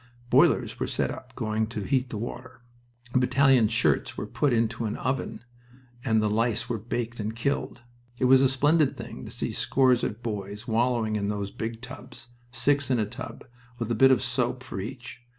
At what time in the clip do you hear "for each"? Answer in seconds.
14.63-15.21